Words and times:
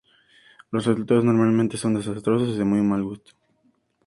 Los 0.71 0.87
resultados 0.87 1.23
normalmente 1.23 1.77
son 1.77 1.93
desastrosos 1.93 2.49
y 2.49 2.57
de 2.57 2.63
muy 2.65 2.81
mal 2.81 3.03
gusto. 3.03 3.33